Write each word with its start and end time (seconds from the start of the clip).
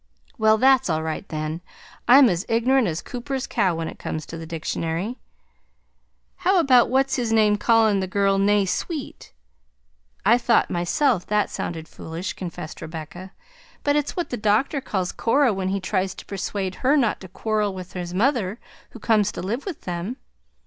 "Well, 0.39 0.57
that's 0.57 0.89
all 0.89 1.03
right, 1.03 1.29
then; 1.29 1.61
I'm 2.07 2.27
as 2.27 2.43
ignorant 2.49 2.87
as 2.87 3.03
Cooper's 3.03 3.45
cow 3.45 3.75
when 3.75 3.87
it 3.87 3.99
comes 3.99 4.25
to 4.25 4.35
the 4.35 4.47
dictionary. 4.47 5.19
How 6.37 6.57
about 6.57 6.89
what's 6.89 7.17
his 7.17 7.31
name 7.31 7.55
callin' 7.55 7.99
the 7.99 8.07
girl 8.07 8.39
'Naysweet'?" 8.39 9.31
"I 10.25 10.39
thought 10.39 10.71
myself 10.71 11.27
that 11.27 11.51
sounded 11.51 11.87
foolish,:" 11.87 12.33
confessed 12.33 12.81
Rebecca; 12.81 13.31
"but 13.83 13.95
it's 13.95 14.15
what 14.17 14.31
the 14.31 14.37
Doctor 14.37 14.81
calls 14.81 15.11
Cora 15.11 15.53
when 15.53 15.67
he 15.69 15.79
tries 15.79 16.15
to 16.15 16.25
persuade 16.25 16.73
her 16.81 16.97
not 16.97 17.21
to 17.21 17.27
quarrel 17.27 17.71
with 17.75 17.93
his 17.93 18.11
mother 18.11 18.57
who 18.89 18.99
comes 18.99 19.31
to 19.33 19.41
live 19.43 19.67
with 19.67 19.81
them. 19.81 20.17